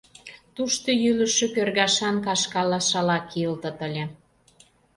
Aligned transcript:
Тушто 0.55 0.89
йӱлышӧ 1.03 1.45
кӧргашан 1.55 2.15
кашкала 2.25 2.79
шала 2.89 3.17
кийылтыт 3.29 3.77
ыле. 3.87 4.03